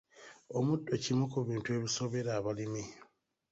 Omuddo 0.57 0.93
kimu 1.03 1.25
ku 1.31 1.37
bintu 1.47 1.69
ebisobera 1.77 2.29
abalimi. 2.39 2.83